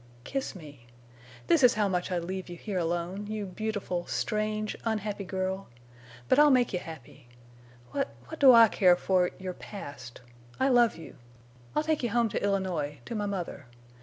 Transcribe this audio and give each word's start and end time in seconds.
Kiss 0.23 0.55
me! 0.55 0.87
This 1.45 1.61
is 1.63 1.75
how 1.75 1.87
much 1.87 2.11
I'd 2.11 2.23
leave 2.23 2.49
you 2.49 2.57
here 2.57 2.79
alone—you 2.79 3.45
beautiful, 3.45 4.07
strange, 4.07 4.75
unhappy 4.83 5.23
girl. 5.23 5.67
But 6.27 6.39
I'll 6.39 6.49
make 6.49 6.73
you 6.73 6.79
happy. 6.79 7.27
What—what 7.91 8.39
do 8.39 8.51
I 8.51 8.67
care 8.67 8.95
for—your 8.95 9.53
past! 9.53 10.21
I 10.59 10.69
love 10.69 10.95
you! 10.95 11.17
I'll 11.75 11.83
take 11.83 12.01
you 12.01 12.09
home 12.09 12.29
to 12.29 12.43
Illinois—to 12.43 13.13
my 13.13 13.27
mother. 13.27 13.67